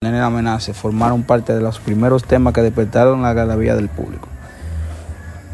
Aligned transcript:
Nene 0.00 0.20
Amenaza 0.20 0.74
formaron 0.74 1.22
parte 1.22 1.54
de 1.54 1.60
los 1.60 1.78
primeros 1.78 2.24
temas 2.24 2.54
que 2.54 2.62
despertaron 2.62 3.22
la 3.22 3.32
galería 3.32 3.74
del 3.74 3.88
público. 3.88 4.28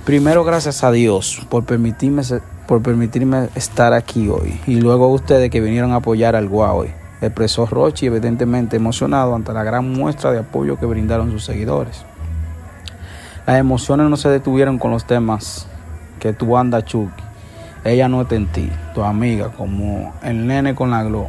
Primero, 0.05 0.45
gracias 0.45 0.83
a 0.83 0.91
Dios 0.91 1.47
por 1.51 1.65
permitirme, 1.65 2.23
por 2.67 2.83
permitirme 2.83 3.49
estar 3.55 3.93
aquí 3.93 4.29
hoy. 4.29 4.61
Y 4.67 4.81
luego 4.81 5.05
a 5.05 5.09
ustedes 5.09 5.51
que 5.51 5.61
vinieron 5.61 5.93
a 5.93 5.97
apoyar 5.97 6.37
al 6.37 6.49
hoy. 6.53 6.91
Expresó 7.21 7.67
Rochi, 7.67 8.07
evidentemente 8.07 8.77
emocionado 8.77 9.35
ante 9.35 9.53
la 9.53 9.63
gran 9.63 9.91
muestra 9.93 10.33
de 10.33 10.39
apoyo 10.39 10.79
que 10.79 10.87
brindaron 10.87 11.31
sus 11.31 11.45
seguidores. 11.45 12.05
Las 13.47 13.59
emociones 13.59 14.09
no 14.09 14.17
se 14.17 14.29
detuvieron 14.29 14.79
con 14.79 14.91
los 14.91 15.05
temas 15.05 15.67
que 16.19 16.33
tu 16.33 16.57
anda 16.57 16.85
Chucky. 16.85 17.23
Ella 17.85 18.09
no 18.09 18.23
está 18.23 18.37
en 18.37 18.47
ti, 18.47 18.71
tu 18.95 19.03
amiga, 19.03 19.49
como 19.49 20.15
el 20.23 20.47
nene 20.47 20.75
con 20.75 20.91
la 20.91 21.03
glow. 21.03 21.29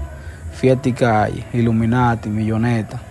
Fiesta 0.62 0.90
y 0.90 0.94
calle, 0.94 1.44
Illuminati, 1.54 2.30
Milloneta. 2.30 3.11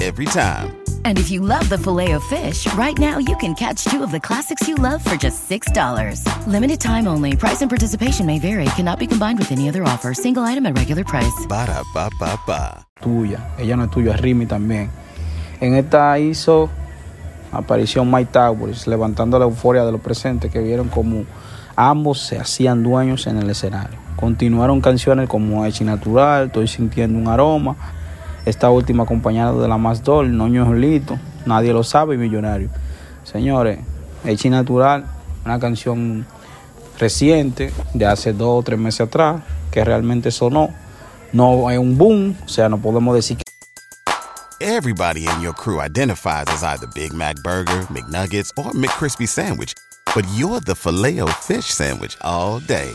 Every 0.00 0.26
time. 0.26 0.76
And 1.04 1.18
if 1.18 1.28
you 1.30 1.40
love 1.40 1.68
the 1.68 1.78
filet 1.78 2.12
of 2.12 2.22
fish, 2.24 2.72
right 2.74 2.96
now 2.98 3.18
you 3.18 3.36
can 3.36 3.54
catch 3.54 3.82
two 3.84 4.02
of 4.04 4.12
the 4.12 4.20
classics 4.20 4.68
you 4.68 4.76
love 4.76 5.02
for 5.02 5.16
just 5.16 5.48
$6. 5.50 6.22
Limited 6.46 6.80
time 6.80 7.08
only. 7.08 7.34
Price 7.34 7.62
and 7.62 7.70
participation 7.70 8.24
may 8.26 8.38
vary. 8.38 8.66
Cannot 8.76 9.00
be 9.00 9.06
combined 9.08 9.38
with 9.40 9.50
any 9.50 9.68
other 9.68 9.82
offer. 9.82 10.14
Single 10.14 10.44
item 10.44 10.66
at 10.66 10.76
regular 10.78 11.02
price. 11.04 11.46
Ba 11.48 11.66
da 11.66 11.82
ba 11.94 12.10
ba 12.20 12.38
ba. 12.46 12.86
tuya. 13.00 13.54
Ella 13.58 13.76
no 13.76 13.84
es 13.84 13.90
tuya, 13.90 14.14
es 14.14 14.20
Rimi 14.20 14.46
también. 14.46 14.90
En 15.60 15.74
esta 15.74 16.18
hizo 16.18 16.68
aparición 17.52 18.10
Mike 18.10 18.30
Towers, 18.32 18.86
levantando 18.86 19.38
la 19.38 19.46
euforia 19.46 19.84
de 19.84 19.92
los 19.92 20.00
presentes 20.00 20.50
que 20.52 20.60
vieron 20.60 20.88
como 20.88 21.24
ambos 21.76 22.20
se 22.20 22.38
hacían 22.38 22.82
dueños 22.82 23.26
en 23.26 23.38
el 23.38 23.50
escenario. 23.50 23.98
Continuaron 24.16 24.80
canciones 24.80 25.28
como 25.28 25.64
Echi 25.64 25.84
Natural, 25.84 26.46
Estoy 26.46 26.68
sintiendo 26.68 27.18
un 27.18 27.28
aroma. 27.28 27.76
Esta 28.48 28.70
última 28.70 29.02
acompañada 29.02 29.60
de 29.60 29.68
la 29.68 29.76
más 29.76 30.02
dol, 30.02 30.34
Noño 30.34 30.64
Julito, 30.64 31.18
Nadie 31.44 31.70
lo 31.74 31.84
sabe 31.84 32.16
Millonario. 32.16 32.70
Señores, 33.22 33.80
Echi 34.24 34.48
Natural, 34.48 35.04
una 35.44 35.58
canción 35.58 36.24
reciente 36.98 37.74
de 37.92 38.06
hace 38.06 38.32
dos 38.32 38.60
o 38.60 38.62
tres 38.62 38.78
meses 38.78 39.02
atrás 39.02 39.42
que 39.70 39.84
realmente 39.84 40.30
sonó. 40.30 40.70
No 41.30 41.70
es 41.70 41.78
un 41.78 41.98
boom, 41.98 42.36
o 42.42 42.48
sea, 42.48 42.70
no 42.70 42.78
podemos 42.78 43.14
decir 43.14 43.36
que 43.36 43.44
Everybody 44.60 45.26
in 45.26 45.42
your 45.42 45.52
crew 45.52 45.82
identifies 45.82 46.46
as 46.48 46.62
either 46.62 46.88
Big 46.94 47.12
Mac 47.12 47.36
Burger, 47.44 47.86
McNuggets, 47.90 48.50
or 48.56 48.72
McCrispy 48.72 49.28
Sandwich. 49.28 49.74
But 50.14 50.24
you're 50.34 50.60
the 50.60 50.74
filet 50.74 51.20
fish 51.42 51.66
Sandwich 51.66 52.16
all 52.22 52.60
day. 52.60 52.94